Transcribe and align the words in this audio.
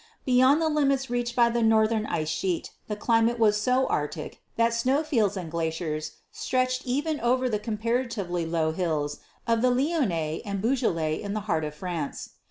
Beyond 0.25 0.59
the 0.59 0.67
limits 0.69 1.11
reached 1.11 1.35
by 1.35 1.49
the 1.51 1.61
northern 1.61 2.07
ice 2.07 2.27
sheet 2.27 2.71
the 2.87 2.95
climate 2.95 3.37
was 3.37 3.55
so 3.61 3.85
arctic 3.85 4.41
that 4.55 4.73
snow 4.73 5.03
fields 5.03 5.37
and 5.37 5.51
glaciers 5.51 6.13
stretched 6.31 6.81
even 6.87 7.19
over 7.19 7.47
the 7.47 7.59
comparatively 7.59 8.43
low 8.43 8.71
hills 8.71 9.19
of 9.45 9.61
the 9.61 9.69
Lyonnais 9.69 10.41
and 10.43 10.59
Beaujolais 10.59 11.21
in 11.21 11.35
the 11.35 11.41
heart 11.41 11.63
of 11.63 11.75
France. 11.75 12.31